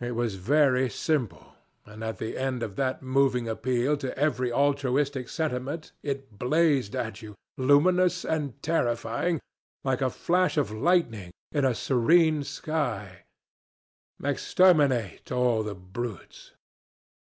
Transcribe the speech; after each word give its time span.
It 0.00 0.12
was 0.14 0.36
very 0.36 0.88
simple, 0.88 1.56
and 1.84 2.04
at 2.04 2.18
the 2.18 2.38
end 2.38 2.62
of 2.62 2.76
that 2.76 3.02
moving 3.02 3.48
appeal 3.48 3.96
to 3.96 4.16
every 4.16 4.52
altruistic 4.52 5.28
sentiment 5.28 5.90
it 6.04 6.38
blazed 6.38 6.94
at 6.94 7.20
you, 7.20 7.34
luminous 7.56 8.24
and 8.24 8.62
terrifying, 8.62 9.40
like 9.82 10.00
a 10.00 10.08
flash 10.08 10.56
of 10.56 10.70
lightning 10.70 11.32
in 11.50 11.64
a 11.64 11.74
serene 11.74 12.44
sky: 12.44 13.24
'Exterminate 14.22 15.32
all 15.32 15.64
the 15.64 15.74
brutes!' 15.74 16.52